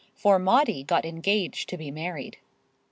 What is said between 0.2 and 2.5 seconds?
Maudie got engaged to be married.